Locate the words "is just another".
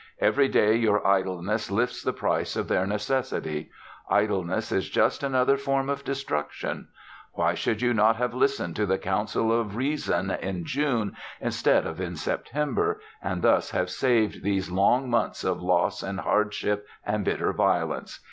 4.71-5.57